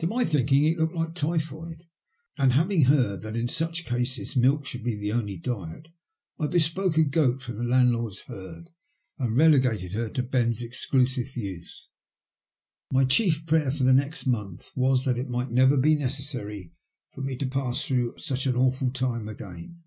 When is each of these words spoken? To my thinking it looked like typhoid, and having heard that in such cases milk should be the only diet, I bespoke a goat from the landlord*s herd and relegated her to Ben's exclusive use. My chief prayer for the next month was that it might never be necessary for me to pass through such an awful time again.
To 0.00 0.06
my 0.06 0.22
thinking 0.26 0.66
it 0.66 0.76
looked 0.76 0.94
like 0.94 1.14
typhoid, 1.14 1.84
and 2.36 2.52
having 2.52 2.82
heard 2.84 3.22
that 3.22 3.36
in 3.36 3.48
such 3.48 3.86
cases 3.86 4.36
milk 4.36 4.66
should 4.66 4.84
be 4.84 4.96
the 5.00 5.12
only 5.12 5.38
diet, 5.38 5.88
I 6.38 6.48
bespoke 6.48 6.98
a 6.98 7.04
goat 7.04 7.40
from 7.40 7.56
the 7.56 7.64
landlord*s 7.64 8.18
herd 8.26 8.68
and 9.18 9.34
relegated 9.34 9.92
her 9.92 10.10
to 10.10 10.22
Ben's 10.22 10.60
exclusive 10.60 11.34
use. 11.38 11.88
My 12.92 13.06
chief 13.06 13.46
prayer 13.46 13.70
for 13.70 13.84
the 13.84 13.94
next 13.94 14.26
month 14.26 14.72
was 14.76 15.06
that 15.06 15.16
it 15.16 15.30
might 15.30 15.50
never 15.52 15.78
be 15.78 15.94
necessary 15.94 16.74
for 17.14 17.22
me 17.22 17.34
to 17.36 17.46
pass 17.46 17.86
through 17.86 18.18
such 18.18 18.44
an 18.44 18.54
awful 18.56 18.90
time 18.92 19.26
again. 19.26 19.84